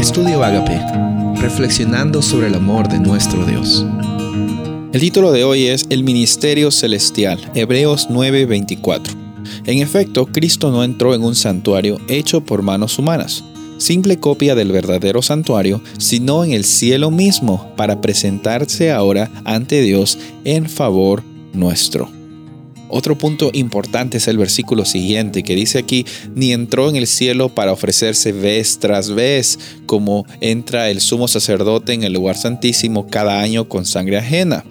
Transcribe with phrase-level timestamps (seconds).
[0.00, 0.80] Estudio Agape,
[1.42, 3.84] reflexionando sobre el amor de nuestro Dios.
[4.94, 9.14] El título de hoy es El Ministerio Celestial, Hebreos 9:24.
[9.66, 13.44] En efecto, Cristo no entró en un santuario hecho por manos humanas,
[13.76, 20.18] simple copia del verdadero santuario, sino en el cielo mismo, para presentarse ahora ante Dios
[20.44, 21.22] en favor
[21.52, 22.19] nuestro.
[22.90, 26.04] Otro punto importante es el versículo siguiente que dice aquí,
[26.34, 31.92] ni entró en el cielo para ofrecerse vez tras vez, como entra el sumo sacerdote
[31.92, 34.64] en el lugar santísimo cada año con sangre ajena.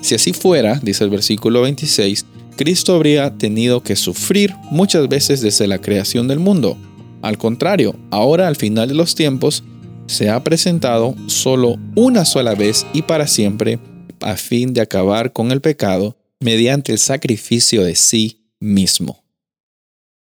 [0.00, 2.24] Si así fuera, dice el versículo 26,
[2.56, 6.76] Cristo habría tenido que sufrir muchas veces desde la creación del mundo.
[7.22, 9.64] Al contrario, ahora al final de los tiempos,
[10.06, 13.78] se ha presentado solo una sola vez y para siempre
[14.20, 19.24] a fin de acabar con el pecado mediante el sacrificio de sí mismo.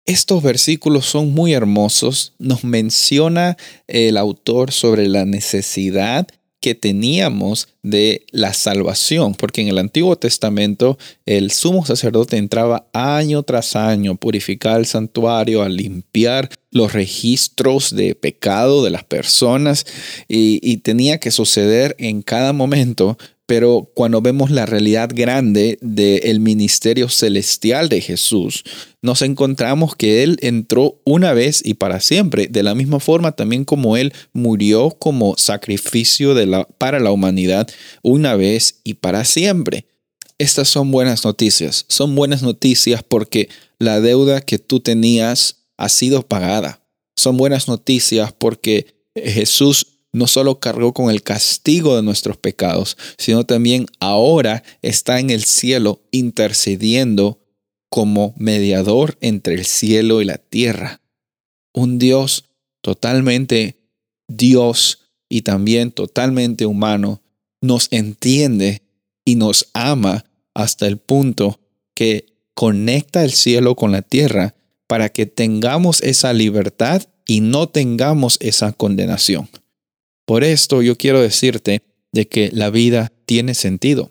[0.05, 2.33] Estos versículos son muy hermosos.
[2.39, 3.57] Nos menciona
[3.88, 6.25] el autor sobre la necesidad
[6.61, 13.44] que teníamos de la salvación, porque en el Antiguo Testamento el sumo sacerdote entraba año
[13.44, 19.85] tras año a purificar el santuario, a limpiar los registros de pecado de las personas
[20.30, 23.17] y, y tenía que suceder en cada momento
[23.48, 28.66] pero cuando vemos la realidad grande del ministerio celestial de Jesús,
[29.02, 33.64] nos encontramos que Él entró una vez y para siempre, de la misma forma también
[33.64, 36.36] como Él murió como sacrificio
[36.78, 37.70] para la humanidad
[38.03, 39.86] una vez y para siempre.
[40.38, 43.48] Estas son buenas noticias, son buenas noticias porque
[43.80, 46.81] la deuda que tú tenías ha sido pagada.
[47.16, 53.45] Son buenas noticias porque Jesús no solo cargó con el castigo de nuestros pecados, sino
[53.45, 57.39] también ahora está en el cielo intercediendo
[57.89, 61.02] como mediador entre el cielo y la tierra.
[61.73, 62.45] Un Dios
[62.81, 63.78] totalmente
[64.28, 67.22] Dios y también totalmente humano
[67.61, 68.81] nos entiende
[69.25, 71.59] y nos ama hasta el punto
[71.94, 74.56] que conecta el cielo con la tierra
[74.88, 79.50] para que tengamos esa libertad y no tengamos esa condenación.
[80.27, 84.09] Por esto yo quiero decirte de que la vida tiene sentido.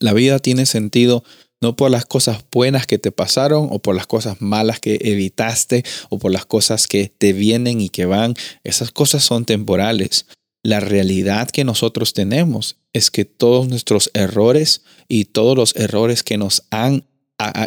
[0.00, 1.22] La vida tiene sentido
[1.60, 5.84] no por las cosas buenas que te pasaron o por las cosas malas que evitaste
[6.08, 8.34] o por las cosas que te vienen y que van.
[8.64, 10.26] Esas cosas son temporales.
[10.64, 16.38] La realidad que nosotros tenemos es que todos nuestros errores y todos los errores que
[16.38, 17.06] nos han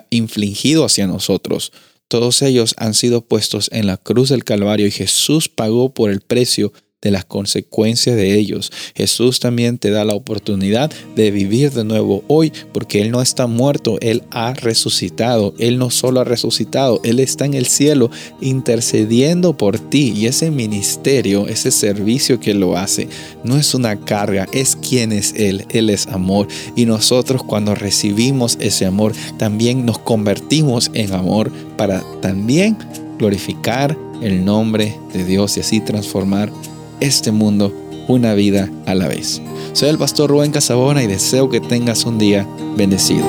[0.10, 1.72] infligido hacia nosotros,
[2.10, 6.20] todos ellos han sido puestos en la cruz del Calvario y Jesús pagó por el
[6.20, 8.72] precio de las consecuencias de ellos.
[8.96, 13.48] Jesús también te da la oportunidad de vivir de nuevo hoy porque Él no está
[13.48, 15.54] muerto, Él ha resucitado.
[15.60, 18.12] Él no solo ha resucitado, Él está en el cielo
[18.42, 23.08] intercediendo por ti y ese ministerio, ese servicio que lo hace,
[23.44, 25.66] no es una carga, es quien es Él.
[25.70, 32.04] Él es amor y nosotros cuando recibimos ese amor también nos convertimos en amor para
[32.22, 32.78] también
[33.18, 36.52] glorificar el nombre de Dios y así transformar
[37.00, 37.74] este mundo
[38.08, 39.42] una vida a la vez.
[39.74, 43.26] Soy el pastor Rubén Casabona y deseo que tengas un día bendecido.